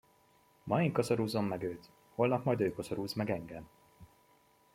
Ma 0.63 0.83
én 0.83 0.91
koszorúzom 0.93 1.45
meg 1.45 1.61
őt, 1.63 1.89
holnap 2.15 2.45
majd 2.45 2.59
ő 2.59 2.73
koszorúz 2.73 3.13
meg 3.13 3.29
engem. 3.29 3.67